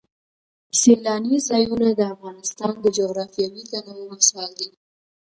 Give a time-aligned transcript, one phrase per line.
[0.79, 4.69] سیلانی ځایونه د افغانستان د جغرافیوي تنوع مثال دی.